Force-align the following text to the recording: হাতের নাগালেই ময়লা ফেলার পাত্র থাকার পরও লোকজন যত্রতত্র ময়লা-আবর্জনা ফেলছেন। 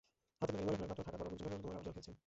হাতের 0.39 0.55
নাগালেই 0.57 0.69
ময়লা 0.79 0.79
ফেলার 0.81 0.97
পাত্র 0.99 1.07
থাকার 1.07 1.19
পরও 1.21 1.31
লোকজন 1.33 1.41
যত্রতত্র 1.43 1.65
ময়লা-আবর্জনা 1.69 1.95
ফেলছেন। 1.97 2.15